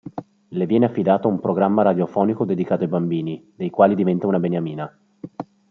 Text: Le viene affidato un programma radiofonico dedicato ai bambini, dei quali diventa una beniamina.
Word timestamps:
Le 0.47 0.65
viene 0.65 0.85
affidato 0.85 1.27
un 1.27 1.39
programma 1.39 1.83
radiofonico 1.83 2.43
dedicato 2.43 2.81
ai 2.81 2.89
bambini, 2.89 3.51
dei 3.55 3.69
quali 3.69 3.93
diventa 3.93 4.25
una 4.25 4.39
beniamina. 4.39 4.99